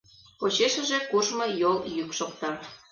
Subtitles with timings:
[0.39, 2.51] Почешыже куржмо йол йӱк шокта.